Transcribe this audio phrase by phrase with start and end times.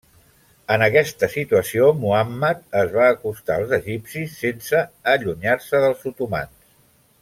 [0.75, 4.85] En aquesta situació Muhammad es va acostar als egipcis sense
[5.17, 6.63] allunyar-se dels otomans.